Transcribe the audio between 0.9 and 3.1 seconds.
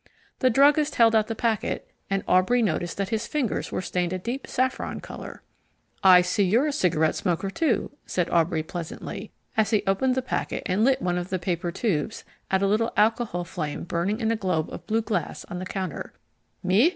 held out the packet, and Aubrey noticed that